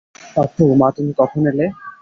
পাপ্পু, 0.35 0.63
মা, 0.79 0.87
তুমি 0.97 1.11
কখন 1.19 1.41
এলে? 1.51 1.65